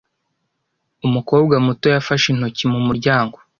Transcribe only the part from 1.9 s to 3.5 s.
yafashe intoki mu muryango.